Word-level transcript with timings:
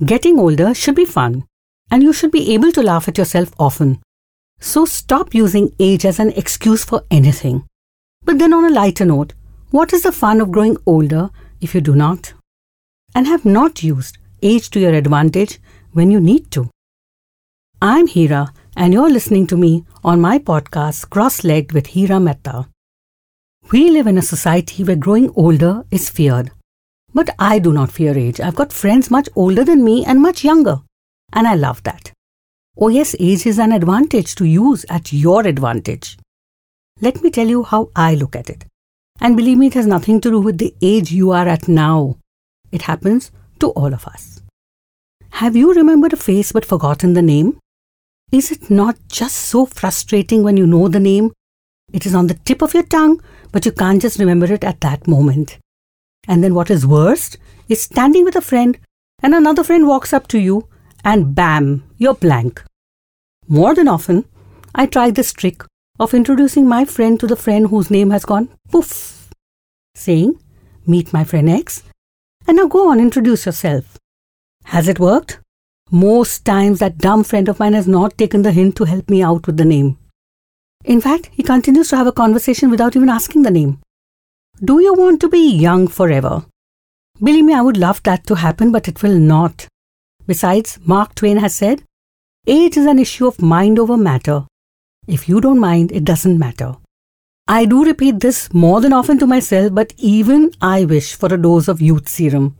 Getting 0.00 0.38
older 0.38 0.74
should 0.74 0.94
be 0.94 1.04
fun, 1.04 1.44
and 1.90 2.02
you 2.02 2.12
should 2.12 2.30
be 2.30 2.54
able 2.54 2.72
to 2.72 2.82
laugh 2.82 3.08
at 3.08 3.18
yourself 3.18 3.52
often. 3.58 4.00
So 4.58 4.84
stop 4.84 5.34
using 5.34 5.74
age 5.78 6.06
as 6.06 6.18
an 6.18 6.30
excuse 6.30 6.84
for 6.84 7.04
anything. 7.10 7.66
But 8.24 8.38
then, 8.38 8.52
on 8.52 8.64
a 8.64 8.74
lighter 8.74 9.04
note, 9.04 9.34
what 9.70 9.92
is 9.92 10.02
the 10.02 10.12
fun 10.12 10.40
of 10.40 10.50
growing 10.50 10.76
older 10.86 11.30
if 11.60 11.74
you 11.74 11.80
do 11.80 11.94
not? 11.94 12.32
And 13.14 13.26
have 13.26 13.44
not 13.44 13.82
used 13.82 14.18
age 14.42 14.70
to 14.70 14.80
your 14.80 14.94
advantage 14.94 15.60
when 15.92 16.10
you 16.10 16.20
need 16.20 16.50
to. 16.52 16.70
I'm 17.80 18.06
Hira, 18.06 18.52
and 18.76 18.92
you're 18.92 19.10
listening 19.10 19.46
to 19.48 19.56
me 19.56 19.84
on 20.02 20.20
my 20.20 20.38
podcast, 20.38 21.10
Cross 21.10 21.44
Legged 21.44 21.72
with 21.72 21.88
Hira 21.88 22.18
Mehta. 22.18 22.68
We 23.70 23.90
live 23.90 24.06
in 24.06 24.18
a 24.18 24.22
society 24.22 24.84
where 24.84 24.96
growing 24.96 25.30
older 25.36 25.84
is 25.90 26.08
feared. 26.08 26.50
But 27.14 27.30
I 27.38 27.58
do 27.58 27.72
not 27.72 27.92
fear 27.92 28.16
age. 28.16 28.40
I've 28.40 28.54
got 28.54 28.72
friends 28.72 29.10
much 29.10 29.28
older 29.36 29.64
than 29.64 29.84
me 29.84 30.04
and 30.04 30.20
much 30.20 30.44
younger. 30.44 30.80
And 31.32 31.46
I 31.46 31.54
love 31.54 31.82
that. 31.82 32.12
Oh, 32.78 32.88
yes, 32.88 33.14
age 33.20 33.46
is 33.46 33.58
an 33.58 33.72
advantage 33.72 34.34
to 34.36 34.44
use 34.44 34.86
at 34.88 35.12
your 35.12 35.46
advantage. 35.46 36.16
Let 37.00 37.22
me 37.22 37.30
tell 37.30 37.46
you 37.46 37.64
how 37.64 37.90
I 37.94 38.14
look 38.14 38.34
at 38.34 38.48
it. 38.48 38.64
And 39.20 39.36
believe 39.36 39.58
me, 39.58 39.66
it 39.66 39.74
has 39.74 39.86
nothing 39.86 40.20
to 40.22 40.30
do 40.30 40.40
with 40.40 40.58
the 40.58 40.74
age 40.80 41.12
you 41.12 41.32
are 41.32 41.46
at 41.46 41.68
now. 41.68 42.16
It 42.70 42.82
happens 42.82 43.30
to 43.60 43.68
all 43.70 43.92
of 43.92 44.06
us. 44.06 44.40
Have 45.32 45.54
you 45.54 45.74
remembered 45.74 46.12
a 46.12 46.16
face 46.16 46.52
but 46.52 46.64
forgotten 46.64 47.12
the 47.12 47.22
name? 47.22 47.58
Is 48.30 48.50
it 48.50 48.70
not 48.70 48.96
just 49.08 49.36
so 49.36 49.66
frustrating 49.66 50.42
when 50.42 50.56
you 50.56 50.66
know 50.66 50.88
the 50.88 51.00
name? 51.00 51.32
It 51.92 52.06
is 52.06 52.14
on 52.14 52.28
the 52.28 52.34
tip 52.34 52.62
of 52.62 52.72
your 52.72 52.84
tongue, 52.84 53.20
but 53.50 53.66
you 53.66 53.72
can't 53.72 54.00
just 54.00 54.18
remember 54.18 54.50
it 54.50 54.64
at 54.64 54.80
that 54.80 55.06
moment. 55.06 55.58
And 56.28 56.42
then 56.42 56.54
what 56.54 56.70
is 56.70 56.86
worst 56.86 57.36
is 57.68 57.82
standing 57.82 58.24
with 58.24 58.36
a 58.36 58.40
friend 58.40 58.78
and 59.22 59.34
another 59.34 59.64
friend 59.64 59.86
walks 59.86 60.12
up 60.12 60.28
to 60.28 60.38
you 60.38 60.68
and 61.04 61.34
bam, 61.34 61.84
you're 61.98 62.14
blank. 62.14 62.62
More 63.48 63.74
than 63.74 63.88
often, 63.88 64.24
I 64.74 64.86
try 64.86 65.10
this 65.10 65.32
trick 65.32 65.62
of 65.98 66.14
introducing 66.14 66.68
my 66.68 66.84
friend 66.84 67.18
to 67.20 67.26
the 67.26 67.36
friend 67.36 67.68
whose 67.68 67.90
name 67.90 68.10
has 68.10 68.24
gone 68.24 68.48
poof, 68.70 69.30
saying, 69.94 70.38
Meet 70.86 71.12
my 71.12 71.22
friend 71.24 71.48
X, 71.48 71.82
and 72.46 72.56
now 72.56 72.66
go 72.66 72.90
on, 72.90 72.98
introduce 72.98 73.46
yourself. 73.46 73.98
Has 74.64 74.88
it 74.88 74.98
worked? 74.98 75.38
Most 75.90 76.44
times, 76.44 76.78
that 76.78 76.98
dumb 76.98 77.22
friend 77.22 77.48
of 77.48 77.60
mine 77.60 77.74
has 77.74 77.86
not 77.86 78.16
taken 78.16 78.42
the 78.42 78.52
hint 78.52 78.76
to 78.76 78.84
help 78.84 79.10
me 79.10 79.22
out 79.22 79.46
with 79.46 79.58
the 79.58 79.64
name. 79.64 79.98
In 80.84 81.00
fact, 81.00 81.28
he 81.32 81.42
continues 81.42 81.88
to 81.90 81.96
have 81.96 82.06
a 82.06 82.12
conversation 82.12 82.70
without 82.70 82.96
even 82.96 83.08
asking 83.08 83.42
the 83.42 83.50
name. 83.50 83.80
Do 84.64 84.80
you 84.80 84.94
want 84.94 85.20
to 85.22 85.28
be 85.28 85.50
young 85.50 85.88
forever? 85.88 86.46
Believe 87.20 87.44
me, 87.44 87.52
I 87.52 87.62
would 87.62 87.76
love 87.76 88.00
that 88.04 88.24
to 88.28 88.36
happen, 88.36 88.70
but 88.70 88.86
it 88.86 89.02
will 89.02 89.18
not. 89.18 89.66
Besides, 90.24 90.78
Mark 90.84 91.16
Twain 91.16 91.38
has 91.38 91.56
said, 91.56 91.82
age 92.46 92.76
is 92.76 92.86
an 92.86 93.00
issue 93.00 93.26
of 93.26 93.42
mind 93.42 93.80
over 93.80 93.96
matter. 93.96 94.46
If 95.08 95.28
you 95.28 95.40
don't 95.40 95.58
mind, 95.58 95.90
it 95.90 96.04
doesn't 96.04 96.38
matter. 96.38 96.76
I 97.48 97.64
do 97.64 97.84
repeat 97.84 98.20
this 98.20 98.54
more 98.54 98.80
than 98.80 98.92
often 98.92 99.18
to 99.18 99.26
myself, 99.26 99.74
but 99.74 99.94
even 99.96 100.52
I 100.60 100.84
wish 100.84 101.16
for 101.16 101.34
a 101.34 101.42
dose 101.42 101.66
of 101.66 101.82
youth 101.82 102.08
serum. 102.08 102.56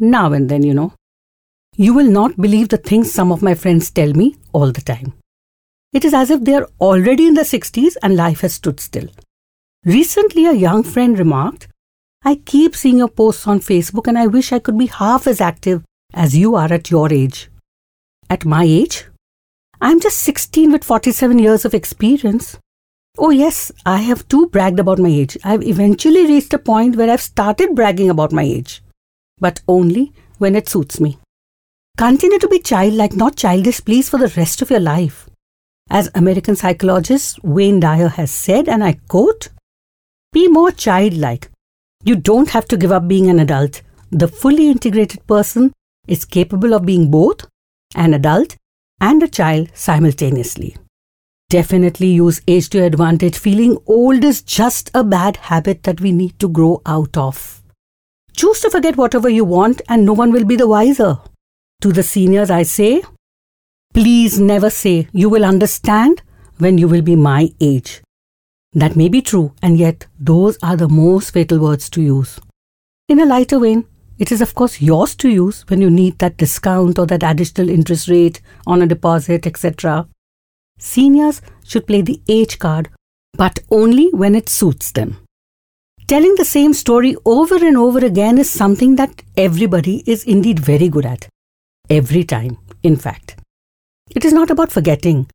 Now 0.00 0.32
and 0.32 0.48
then, 0.48 0.64
you 0.64 0.74
know. 0.74 0.92
You 1.76 1.94
will 1.94 2.10
not 2.10 2.36
believe 2.36 2.70
the 2.70 2.78
things 2.78 3.12
some 3.12 3.30
of 3.30 3.42
my 3.42 3.54
friends 3.54 3.92
tell 3.92 4.12
me 4.12 4.34
all 4.52 4.72
the 4.72 4.80
time. 4.80 5.12
It 5.92 6.04
is 6.04 6.14
as 6.14 6.30
if 6.30 6.40
they 6.40 6.54
are 6.54 6.68
already 6.80 7.28
in 7.28 7.34
their 7.34 7.44
60s 7.44 7.94
and 8.02 8.16
life 8.16 8.40
has 8.40 8.54
stood 8.54 8.80
still. 8.80 9.08
Recently, 9.84 10.46
a 10.46 10.52
young 10.54 10.82
friend 10.82 11.18
remarked, 11.18 11.68
I 12.24 12.36
keep 12.36 12.74
seeing 12.74 12.96
your 12.96 13.08
posts 13.08 13.46
on 13.46 13.60
Facebook 13.60 14.06
and 14.06 14.18
I 14.18 14.26
wish 14.26 14.50
I 14.50 14.58
could 14.58 14.78
be 14.78 14.86
half 14.86 15.26
as 15.26 15.42
active 15.42 15.84
as 16.14 16.34
you 16.34 16.54
are 16.54 16.72
at 16.72 16.90
your 16.90 17.12
age. 17.12 17.50
At 18.30 18.46
my 18.46 18.64
age? 18.64 19.04
I'm 19.82 20.00
just 20.00 20.20
16 20.20 20.72
with 20.72 20.84
47 20.84 21.38
years 21.38 21.66
of 21.66 21.74
experience. 21.74 22.56
Oh, 23.18 23.28
yes, 23.28 23.70
I 23.84 23.98
have 23.98 24.26
too 24.26 24.46
bragged 24.46 24.80
about 24.80 24.98
my 24.98 25.10
age. 25.10 25.36
I've 25.44 25.62
eventually 25.62 26.26
reached 26.26 26.54
a 26.54 26.58
point 26.58 26.96
where 26.96 27.10
I've 27.10 27.20
started 27.20 27.74
bragging 27.74 28.08
about 28.08 28.32
my 28.32 28.42
age, 28.42 28.82
but 29.38 29.60
only 29.68 30.14
when 30.38 30.56
it 30.56 30.66
suits 30.66 30.98
me. 30.98 31.18
Continue 31.98 32.38
to 32.38 32.48
be 32.48 32.58
childlike, 32.58 33.12
not 33.12 33.36
childish, 33.36 33.84
please, 33.84 34.08
for 34.08 34.16
the 34.16 34.32
rest 34.34 34.62
of 34.62 34.70
your 34.70 34.80
life. 34.80 35.28
As 35.90 36.10
American 36.14 36.56
psychologist 36.56 37.44
Wayne 37.44 37.80
Dyer 37.80 38.08
has 38.08 38.30
said, 38.30 38.66
and 38.66 38.82
I 38.82 38.94
quote, 39.08 39.50
be 40.34 40.48
more 40.48 40.70
childlike. 40.72 41.48
You 42.02 42.16
don't 42.16 42.50
have 42.50 42.66
to 42.68 42.76
give 42.76 42.92
up 42.92 43.08
being 43.08 43.30
an 43.30 43.38
adult. 43.38 43.82
The 44.10 44.28
fully 44.28 44.68
integrated 44.68 45.26
person 45.26 45.72
is 46.06 46.24
capable 46.24 46.74
of 46.74 46.84
being 46.84 47.10
both 47.10 47.46
an 47.94 48.12
adult 48.14 48.56
and 49.00 49.22
a 49.22 49.28
child 49.28 49.70
simultaneously. 49.74 50.76
Definitely 51.50 52.08
use 52.08 52.40
age 52.48 52.68
to 52.70 52.82
advantage. 52.82 53.38
Feeling 53.38 53.78
old 53.86 54.24
is 54.24 54.42
just 54.42 54.90
a 54.92 55.04
bad 55.04 55.36
habit 55.36 55.84
that 55.84 56.00
we 56.00 56.10
need 56.10 56.38
to 56.40 56.48
grow 56.48 56.82
out 56.84 57.16
of. 57.16 57.62
Choose 58.36 58.60
to 58.62 58.70
forget 58.70 58.96
whatever 58.96 59.28
you 59.28 59.44
want, 59.44 59.82
and 59.88 60.04
no 60.04 60.12
one 60.12 60.32
will 60.32 60.44
be 60.44 60.56
the 60.56 60.66
wiser. 60.66 61.18
To 61.82 61.92
the 61.92 62.02
seniors, 62.02 62.50
I 62.50 62.64
say, 62.64 63.02
Please 63.92 64.40
never 64.40 64.70
say 64.70 65.06
you 65.12 65.28
will 65.28 65.44
understand 65.44 66.22
when 66.58 66.78
you 66.78 66.88
will 66.88 67.02
be 67.02 67.14
my 67.14 67.50
age. 67.60 68.02
That 68.74 68.96
may 68.96 69.08
be 69.08 69.22
true, 69.22 69.52
and 69.62 69.78
yet 69.78 70.06
those 70.18 70.58
are 70.62 70.76
the 70.76 70.88
most 70.88 71.30
fatal 71.30 71.60
words 71.60 71.88
to 71.90 72.02
use. 72.02 72.40
In 73.08 73.20
a 73.20 73.26
lighter 73.26 73.60
vein, 73.60 73.86
it 74.18 74.32
is 74.32 74.40
of 74.40 74.54
course 74.54 74.80
yours 74.80 75.14
to 75.16 75.28
use 75.28 75.62
when 75.68 75.80
you 75.80 75.90
need 75.90 76.18
that 76.18 76.36
discount 76.36 76.98
or 76.98 77.06
that 77.06 77.22
additional 77.22 77.68
interest 77.68 78.08
rate 78.08 78.40
on 78.66 78.82
a 78.82 78.86
deposit, 78.86 79.46
etc. 79.46 80.08
Seniors 80.78 81.40
should 81.64 81.86
play 81.86 82.02
the 82.02 82.20
age 82.28 82.58
card, 82.58 82.88
but 83.34 83.60
only 83.70 84.08
when 84.10 84.34
it 84.34 84.48
suits 84.48 84.90
them. 84.92 85.18
Telling 86.06 86.34
the 86.34 86.44
same 86.44 86.74
story 86.74 87.16
over 87.24 87.56
and 87.56 87.76
over 87.76 88.04
again 88.04 88.38
is 88.38 88.50
something 88.50 88.96
that 88.96 89.22
everybody 89.36 90.02
is 90.06 90.24
indeed 90.24 90.58
very 90.58 90.88
good 90.88 91.06
at. 91.06 91.28
Every 91.88 92.24
time, 92.24 92.58
in 92.82 92.96
fact. 92.96 93.36
It 94.10 94.24
is 94.24 94.32
not 94.32 94.50
about 94.50 94.70
forgetting. 94.70 95.28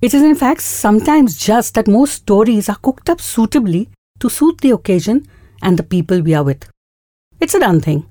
It 0.00 0.14
is, 0.14 0.22
in 0.22 0.36
fact, 0.36 0.62
sometimes 0.62 1.36
just 1.36 1.74
that 1.74 1.88
most 1.88 2.14
stories 2.14 2.68
are 2.68 2.76
cooked 2.76 3.10
up 3.10 3.20
suitably 3.20 3.88
to 4.20 4.30
suit 4.30 4.60
the 4.60 4.70
occasion 4.70 5.26
and 5.60 5.76
the 5.76 5.82
people 5.82 6.20
we 6.20 6.34
are 6.34 6.44
with. 6.44 6.70
It's 7.40 7.54
a 7.54 7.60
done 7.60 7.80
thing. 7.80 8.06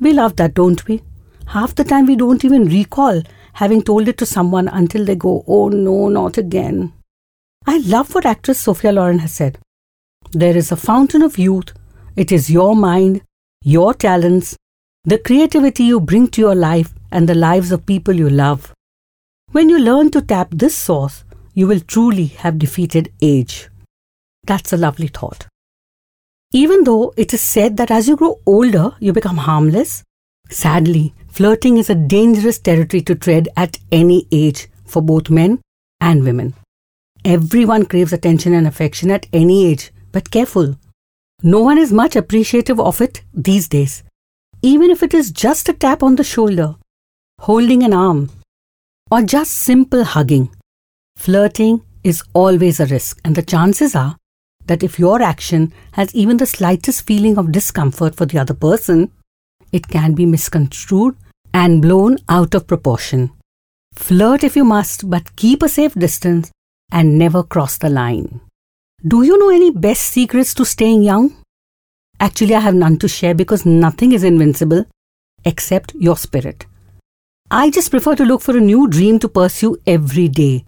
We 0.00 0.12
love 0.12 0.34
that, 0.36 0.54
don't 0.54 0.84
we? 0.88 1.02
Half 1.46 1.76
the 1.76 1.84
time 1.84 2.06
we 2.06 2.16
don't 2.16 2.44
even 2.44 2.68
recall 2.68 3.22
having 3.52 3.82
told 3.82 4.08
it 4.08 4.18
to 4.18 4.26
someone 4.26 4.68
until 4.68 5.04
they 5.04 5.14
go, 5.14 5.44
oh 5.46 5.68
no, 5.68 6.08
not 6.08 6.38
again. 6.38 6.92
I 7.66 7.78
love 7.78 8.14
what 8.14 8.26
actress 8.26 8.60
Sophia 8.60 8.90
Loren 8.92 9.20
has 9.20 9.32
said. 9.32 9.58
There 10.32 10.56
is 10.56 10.72
a 10.72 10.76
fountain 10.76 11.22
of 11.22 11.38
youth. 11.38 11.72
It 12.16 12.32
is 12.32 12.50
your 12.50 12.74
mind, 12.74 13.22
your 13.62 13.94
talents, 13.94 14.56
the 15.04 15.18
creativity 15.18 15.84
you 15.84 16.00
bring 16.00 16.28
to 16.28 16.40
your 16.40 16.54
life 16.54 16.92
and 17.12 17.28
the 17.28 17.34
lives 17.34 17.70
of 17.70 17.86
people 17.86 18.14
you 18.14 18.30
love. 18.30 18.72
When 19.52 19.68
you 19.68 19.80
learn 19.80 20.12
to 20.12 20.22
tap 20.22 20.48
this 20.52 20.76
source, 20.76 21.24
you 21.54 21.66
will 21.66 21.80
truly 21.80 22.26
have 22.26 22.60
defeated 22.60 23.12
age. 23.20 23.68
That's 24.44 24.72
a 24.72 24.76
lovely 24.76 25.08
thought. 25.08 25.48
Even 26.52 26.84
though 26.84 27.12
it 27.16 27.34
is 27.34 27.40
said 27.40 27.76
that 27.76 27.90
as 27.90 28.06
you 28.06 28.14
grow 28.14 28.38
older, 28.46 28.92
you 29.00 29.12
become 29.12 29.38
harmless, 29.38 30.04
sadly, 30.50 31.14
flirting 31.26 31.78
is 31.78 31.90
a 31.90 31.96
dangerous 31.96 32.60
territory 32.60 33.02
to 33.02 33.16
tread 33.16 33.48
at 33.56 33.80
any 33.90 34.28
age 34.30 34.68
for 34.84 35.02
both 35.02 35.30
men 35.30 35.60
and 36.00 36.22
women. 36.22 36.54
Everyone 37.24 37.86
craves 37.86 38.12
attention 38.12 38.54
and 38.54 38.68
affection 38.68 39.10
at 39.10 39.26
any 39.32 39.66
age, 39.66 39.90
but 40.12 40.30
careful. 40.30 40.76
No 41.42 41.60
one 41.60 41.76
is 41.78 41.92
much 41.92 42.14
appreciative 42.14 42.78
of 42.78 43.00
it 43.00 43.22
these 43.34 43.66
days, 43.66 44.04
even 44.62 44.90
if 44.90 45.02
it 45.02 45.12
is 45.12 45.32
just 45.32 45.68
a 45.68 45.72
tap 45.72 46.04
on 46.04 46.14
the 46.14 46.24
shoulder, 46.24 46.76
holding 47.40 47.82
an 47.82 47.92
arm, 47.92 48.30
or 49.10 49.22
just 49.22 49.50
simple 49.52 50.04
hugging. 50.04 50.54
Flirting 51.16 51.82
is 52.04 52.22
always 52.32 52.80
a 52.80 52.86
risk, 52.86 53.20
and 53.24 53.34
the 53.34 53.42
chances 53.42 53.94
are 53.94 54.16
that 54.66 54.82
if 54.82 54.98
your 54.98 55.20
action 55.20 55.72
has 55.92 56.14
even 56.14 56.36
the 56.36 56.46
slightest 56.46 57.06
feeling 57.06 57.36
of 57.36 57.52
discomfort 57.52 58.14
for 58.14 58.26
the 58.26 58.38
other 58.38 58.54
person, 58.54 59.10
it 59.72 59.88
can 59.88 60.14
be 60.14 60.26
misconstrued 60.26 61.16
and 61.52 61.82
blown 61.82 62.18
out 62.28 62.54
of 62.54 62.66
proportion. 62.66 63.30
Flirt 63.94 64.44
if 64.44 64.54
you 64.54 64.64
must, 64.64 65.10
but 65.10 65.34
keep 65.36 65.62
a 65.62 65.68
safe 65.68 65.94
distance 65.94 66.50
and 66.92 67.18
never 67.18 67.42
cross 67.42 67.78
the 67.78 67.90
line. 67.90 68.40
Do 69.06 69.22
you 69.22 69.38
know 69.38 69.50
any 69.50 69.70
best 69.70 70.04
secrets 70.04 70.54
to 70.54 70.64
staying 70.64 71.02
young? 71.02 71.36
Actually, 72.20 72.54
I 72.54 72.60
have 72.60 72.74
none 72.74 72.98
to 72.98 73.08
share 73.08 73.34
because 73.34 73.66
nothing 73.66 74.12
is 74.12 74.24
invincible 74.24 74.84
except 75.44 75.94
your 75.94 76.16
spirit. 76.16 76.66
I 77.50 77.70
just 77.70 77.90
prefer 77.90 78.14
to 78.14 78.24
look 78.24 78.42
for 78.42 78.56
a 78.56 78.60
new 78.60 78.86
dream 78.86 79.18
to 79.18 79.28
pursue 79.28 79.76
every 79.86 80.28
day. 80.28 80.64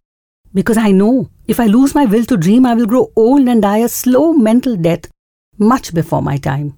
Because 0.52 0.76
I 0.76 0.90
know 0.90 1.31
if 1.46 1.61
I 1.61 1.67
lose 1.67 1.94
my 1.94 2.06
will 2.06 2.25
to 2.25 2.37
dream, 2.37 2.67
I 2.67 2.75
will 2.75 2.87
grow 2.87 3.12
old 3.14 3.46
and 3.46 3.62
die 3.62 3.79
a 3.79 3.88
slow 3.88 4.32
mental 4.32 4.76
death 4.76 5.08
much 5.58 5.94
before 5.94 6.23
my 6.23 6.38
time. 6.38 6.76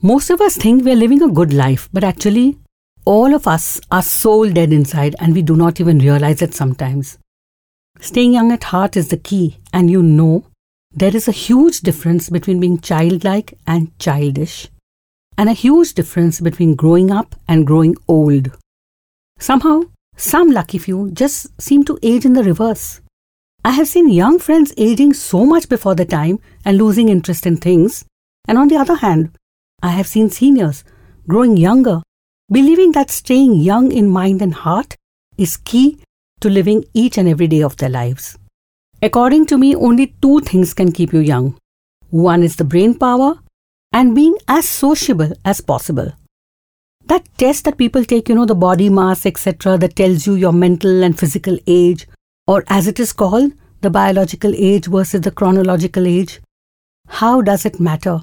Most 0.00 0.30
of 0.30 0.40
us 0.40 0.56
think 0.56 0.84
we 0.84 0.92
are 0.92 0.96
living 0.96 1.22
a 1.22 1.28
good 1.28 1.52
life, 1.52 1.88
but 1.92 2.02
actually, 2.02 2.58
All 3.06 3.34
of 3.34 3.46
us 3.48 3.80
are 3.90 4.02
soul 4.02 4.50
dead 4.50 4.72
inside 4.72 5.16
and 5.18 5.34
we 5.34 5.42
do 5.42 5.56
not 5.56 5.80
even 5.80 5.98
realize 5.98 6.42
it 6.42 6.54
sometimes. 6.54 7.18
Staying 7.98 8.34
young 8.34 8.52
at 8.52 8.64
heart 8.64 8.96
is 8.96 9.08
the 9.08 9.16
key, 9.16 9.58
and 9.72 9.90
you 9.90 10.02
know 10.02 10.44
there 10.92 11.16
is 11.16 11.26
a 11.26 11.32
huge 11.32 11.80
difference 11.80 12.28
between 12.28 12.60
being 12.60 12.78
childlike 12.78 13.54
and 13.66 13.98
childish, 13.98 14.68
and 15.36 15.48
a 15.48 15.54
huge 15.54 15.94
difference 15.94 16.40
between 16.40 16.74
growing 16.74 17.10
up 17.10 17.34
and 17.48 17.66
growing 17.66 17.96
old. 18.06 18.50
Somehow, 19.40 19.82
some 20.16 20.52
lucky 20.52 20.78
few 20.78 21.10
just 21.10 21.60
seem 21.60 21.82
to 21.84 21.98
age 22.02 22.24
in 22.24 22.34
the 22.34 22.44
reverse. 22.44 23.00
I 23.64 23.72
have 23.72 23.88
seen 23.88 24.08
young 24.08 24.38
friends 24.38 24.72
aging 24.76 25.14
so 25.14 25.44
much 25.44 25.68
before 25.68 25.96
the 25.96 26.04
time 26.04 26.38
and 26.64 26.78
losing 26.78 27.08
interest 27.08 27.46
in 27.46 27.56
things, 27.56 28.04
and 28.46 28.56
on 28.56 28.68
the 28.68 28.76
other 28.76 28.96
hand, 28.96 29.30
I 29.82 29.88
have 29.88 30.06
seen 30.06 30.30
seniors 30.30 30.84
growing 31.26 31.56
younger 31.56 32.02
believing 32.52 32.92
that 32.92 33.10
staying 33.10 33.54
young 33.54 33.90
in 33.90 34.08
mind 34.08 34.42
and 34.42 34.54
heart 34.54 34.96
is 35.38 35.56
key 35.56 35.98
to 36.40 36.48
living 36.48 36.84
each 36.94 37.16
and 37.16 37.28
every 37.28 37.46
day 37.48 37.62
of 37.62 37.76
their 37.76 37.88
lives. 37.88 38.36
According 39.02 39.46
to 39.46 39.58
me, 39.58 39.74
only 39.74 40.14
two 40.20 40.40
things 40.40 40.74
can 40.74 40.92
keep 40.92 41.12
you 41.12 41.20
young 41.20 41.56
one 42.10 42.42
is 42.42 42.56
the 42.56 42.64
brain 42.64 42.98
power, 42.98 43.38
and 43.92 44.16
being 44.16 44.36
as 44.48 44.68
sociable 44.68 45.32
as 45.44 45.60
possible. 45.60 46.12
That 47.10 47.24
test 47.38 47.64
that 47.64 47.76
people 47.76 48.04
take, 48.04 48.28
you 48.28 48.36
know, 48.36 48.44
the 48.46 48.54
body 48.54 48.88
mass, 48.88 49.26
etc., 49.26 49.76
that 49.78 49.96
tells 49.96 50.28
you 50.28 50.34
your 50.36 50.52
mental 50.52 51.02
and 51.02 51.18
physical 51.18 51.58
age, 51.66 52.06
or 52.46 52.62
as 52.68 52.86
it 52.86 53.00
is 53.00 53.12
called, 53.12 53.50
the 53.80 53.90
biological 53.90 54.52
age 54.54 54.86
versus 54.86 55.22
the 55.22 55.32
chronological 55.32 56.06
age. 56.06 56.40
How 57.08 57.42
does 57.42 57.66
it 57.66 57.80
matter? 57.80 58.20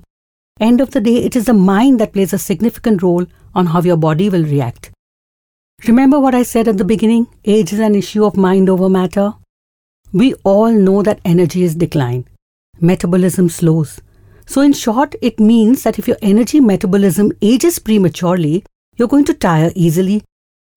End 0.61 0.79
of 0.79 0.91
the 0.91 1.01
day, 1.01 1.17
it 1.17 1.35
is 1.35 1.47
the 1.47 1.53
mind 1.53 1.99
that 1.99 2.13
plays 2.13 2.31
a 2.31 2.37
significant 2.37 3.03
role 3.03 3.25
on 3.53 3.65
how 3.65 3.81
your 3.81 3.97
body 3.97 4.29
will 4.29 4.45
react. 4.45 4.89
Remember 5.85 6.21
what 6.21 6.33
I 6.33 6.43
said 6.43 6.69
at 6.69 6.77
the 6.77 6.85
beginning? 6.85 7.27
Age 7.43 7.73
is 7.73 7.79
an 7.79 7.93
issue 7.93 8.23
of 8.23 8.37
mind 8.37 8.69
over 8.69 8.87
matter. 8.87 9.33
We 10.13 10.33
all 10.45 10.71
know 10.71 11.03
that 11.03 11.19
energy 11.25 11.63
is 11.63 11.75
decline. 11.75 12.25
Metabolism 12.79 13.49
slows. 13.49 13.99
So, 14.45 14.61
in 14.61 14.71
short, 14.71 15.13
it 15.21 15.41
means 15.41 15.83
that 15.83 15.99
if 15.99 16.07
your 16.07 16.17
energy 16.21 16.61
metabolism 16.61 17.33
ages 17.41 17.79
prematurely, 17.79 18.63
you're 18.97 19.07
going 19.07 19.25
to 19.25 19.33
tire 19.33 19.71
easily, 19.75 20.23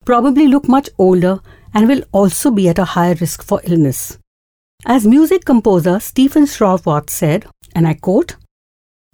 probably 0.05 0.47
look 0.47 0.67
much 0.67 0.89
older, 0.97 1.39
and 1.73 1.87
will 1.87 2.03
also 2.11 2.51
be 2.51 2.69
at 2.69 2.79
a 2.79 2.85
higher 2.85 3.15
risk 3.15 3.43
for 3.43 3.61
illness. 3.63 4.17
As 4.85 5.05
music 5.05 5.45
composer 5.45 5.99
Stephen 5.99 6.45
Schwartz 6.45 7.13
said, 7.13 7.45
and 7.75 7.87
I 7.87 7.93
quote, 7.93 8.35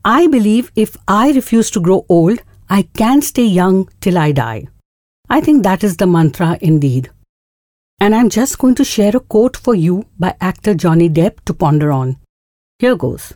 I 0.05 0.27
believe 0.27 0.71
if 0.75 0.95
I 1.07 1.31
refuse 1.31 1.69
to 1.71 1.81
grow 1.81 2.05
old, 2.07 2.39
I 2.69 2.83
can 2.83 3.21
stay 3.21 3.45
young 3.45 3.89
till 3.99 4.17
I 4.17 4.31
die. 4.31 4.67
I 5.29 5.41
think 5.41 5.63
that 5.63 5.83
is 5.83 5.97
the 5.97 6.07
mantra 6.07 6.57
indeed. 6.61 7.09
And 7.99 8.15
I'm 8.15 8.29
just 8.29 8.59
going 8.59 8.75
to 8.75 8.85
share 8.85 9.15
a 9.15 9.19
quote 9.19 9.57
for 9.57 9.75
you 9.75 10.05
by 10.17 10.35
actor 10.39 10.73
Johnny 10.73 11.09
Depp 11.09 11.41
to 11.45 11.53
ponder 11.53 11.91
on. 11.91 12.17
Here 12.79 12.95
goes 12.95 13.33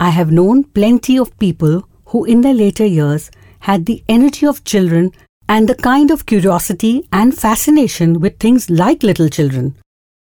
I 0.00 0.10
have 0.10 0.32
known 0.32 0.64
plenty 0.64 1.18
of 1.18 1.38
people 1.38 1.84
who, 2.06 2.24
in 2.24 2.40
their 2.40 2.54
later 2.54 2.84
years, 2.84 3.30
had 3.68 3.86
the 3.86 4.02
energy 4.08 4.46
of 4.46 4.64
children 4.64 5.10
and 5.48 5.68
the 5.68 5.74
kind 5.74 6.10
of 6.10 6.26
curiosity 6.26 7.08
and 7.12 7.36
fascination 7.36 8.20
with 8.20 8.38
things 8.38 8.70
like 8.70 9.02
little 9.02 9.28
children. 9.28 9.74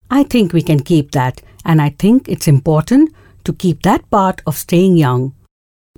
I 0.09 0.23
think 0.23 0.53
we 0.53 0.61
can 0.61 0.79
keep 0.79 1.11
that, 1.11 1.41
and 1.65 1.81
I 1.81 1.89
think 1.89 2.27
it's 2.27 2.47
important 2.47 3.13
to 3.43 3.53
keep 3.53 3.83
that 3.83 4.09
part 4.09 4.41
of 4.45 4.57
staying 4.57 4.97
young 4.97 5.33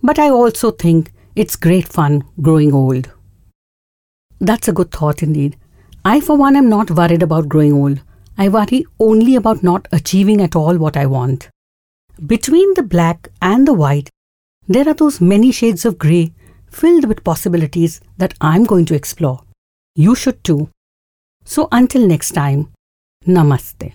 but 0.04 0.20
I 0.20 0.30
also 0.30 0.70
think 0.72 1.12
it's 1.34 1.56
great 1.56 1.88
fun 1.88 2.26
growing 2.42 2.74
old. 2.74 3.10
That's 4.40 4.68
a 4.68 4.74
good 4.74 4.92
thought 4.92 5.24
indeed. 5.24 5.56
I, 6.04 6.20
for 6.20 6.36
one, 6.36 6.58
am 6.58 6.68
not 6.68 6.92
worried 6.92 7.24
about 7.24 7.48
growing 7.48 7.72
old. 7.72 8.02
I 8.38 8.50
worry 8.50 8.86
only 9.00 9.38
about 9.38 9.64
not 9.64 9.88
achieving 9.94 10.42
at 10.42 10.58
all 10.58 10.78
what 10.78 10.98
I 10.98 11.06
want. 11.06 11.50
Between 12.26 12.74
the 12.74 12.84
black 12.84 13.30
and 13.42 13.66
the 13.66 13.74
white, 13.74 14.10
there 14.68 14.88
are 14.90 14.94
those 14.94 15.22
many 15.22 15.54
shades 15.54 15.86
of 15.86 15.98
grey 15.98 16.34
filled 16.74 17.06
with 17.06 17.24
possibilities 17.24 18.02
that 18.18 18.34
I'm 18.42 18.64
going 18.66 18.86
to 18.86 18.96
explore. 18.96 19.44
You 19.96 20.16
should 20.16 20.44
too. 20.44 20.70
So 21.46 21.68
until 21.72 22.08
next 22.08 22.32
time, 22.32 22.72
Namaste. 23.28 23.94